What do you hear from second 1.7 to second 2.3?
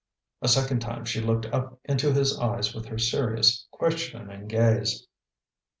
into